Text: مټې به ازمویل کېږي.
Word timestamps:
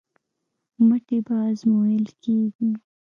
مټې 0.87 1.17
به 1.25 1.35
ازمویل 1.49 2.05
کېږي. 2.23 2.69